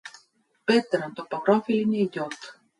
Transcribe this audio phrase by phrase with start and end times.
[0.71, 2.53] Peeter on topograafiline idioot.